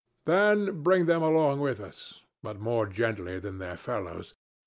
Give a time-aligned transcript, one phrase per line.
[0.25, 4.33] "Then bring them along with us, but more gently than their fellows.